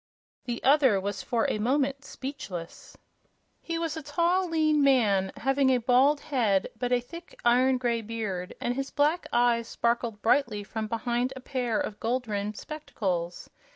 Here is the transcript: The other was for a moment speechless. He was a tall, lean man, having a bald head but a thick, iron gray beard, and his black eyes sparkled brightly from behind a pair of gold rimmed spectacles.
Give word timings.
The 0.45 0.63
other 0.63 0.99
was 0.99 1.21
for 1.21 1.47
a 1.47 1.59
moment 1.59 2.03
speechless. 2.03 2.97
He 3.61 3.77
was 3.77 3.95
a 3.95 4.01
tall, 4.01 4.49
lean 4.49 4.81
man, 4.83 5.31
having 5.37 5.69
a 5.69 5.77
bald 5.77 6.21
head 6.21 6.67
but 6.75 6.91
a 6.91 6.99
thick, 6.99 7.39
iron 7.45 7.77
gray 7.77 8.01
beard, 8.01 8.55
and 8.59 8.73
his 8.73 8.89
black 8.89 9.27
eyes 9.31 9.67
sparkled 9.67 10.23
brightly 10.23 10.63
from 10.63 10.87
behind 10.87 11.33
a 11.35 11.39
pair 11.39 11.79
of 11.79 11.99
gold 11.99 12.27
rimmed 12.27 12.57
spectacles. 12.57 13.51